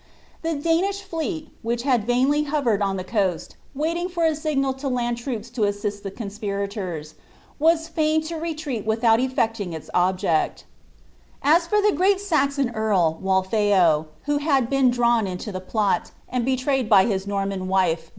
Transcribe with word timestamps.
The 0.41 0.55
Dmiab 0.55 0.95
fleet, 0.99 1.51
which 1.61 1.83
had 1.83 2.07
vainly 2.07 2.45
hovered 2.45 2.81
on 2.81 2.97
the 2.97 3.03
cuaal, 3.03 3.47
waiting 3.75 4.09
for 4.09 4.25
a 4.25 4.31
^mI 4.31 4.75
to 4.79 4.87
land 4.87 5.17
trwps 5.17 5.53
to 5.53 5.65
assist 5.65 6.01
the 6.01 6.09
conspirators, 6.09 7.13
was 7.59 7.87
fain 7.87 8.23
to 8.23 8.37
retreat 8.37 8.83
without 8.83 9.19
weting 9.19 9.73
its 9.73 9.91
objecL 9.93 10.63
As 11.43 11.67
for 11.67 11.83
the 11.83 11.91
great 11.91 12.17
Sajton 12.17 12.71
earl, 12.75 13.19
Waltheof, 13.23 14.07
who 14.25 14.39
had 14.39 14.71
^ 14.71 14.71
dimwn 14.71 15.25
bto 15.37 15.53
the 15.53 15.61
plot, 15.61 16.09
and 16.27 16.45
betrayed 16.45 16.89
by 16.89 17.05
his 17.05 17.27
Norman 17.27 17.67
wife. 17.67 18.09